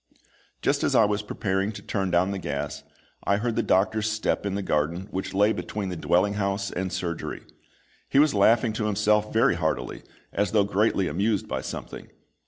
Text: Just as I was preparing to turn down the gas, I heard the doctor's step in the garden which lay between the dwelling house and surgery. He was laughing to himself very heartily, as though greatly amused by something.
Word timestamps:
Just 0.63 0.83
as 0.83 0.95
I 0.95 1.05
was 1.05 1.21
preparing 1.21 1.71
to 1.73 1.81
turn 1.83 2.09
down 2.09 2.31
the 2.31 2.39
gas, 2.39 2.81
I 3.23 3.37
heard 3.37 3.55
the 3.55 3.61
doctor's 3.61 4.09
step 4.11 4.47
in 4.47 4.55
the 4.55 4.63
garden 4.63 5.07
which 5.11 5.35
lay 5.35 5.53
between 5.53 5.89
the 5.89 5.95
dwelling 5.95 6.33
house 6.33 6.71
and 6.71 6.91
surgery. 6.91 7.43
He 8.09 8.17
was 8.17 8.33
laughing 8.33 8.73
to 8.73 8.85
himself 8.85 9.31
very 9.31 9.53
heartily, 9.53 10.01
as 10.33 10.53
though 10.53 10.63
greatly 10.63 11.07
amused 11.07 11.47
by 11.47 11.61
something. 11.61 12.07